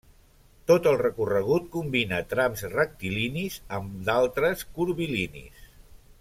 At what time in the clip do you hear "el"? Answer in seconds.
0.91-0.95